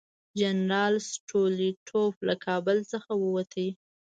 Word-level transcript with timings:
جنرال 0.39 0.95
سټولیټوف 1.11 2.15
له 2.27 2.35
کابل 2.45 2.77
څخه 2.91 3.11
ووت. 3.23 3.53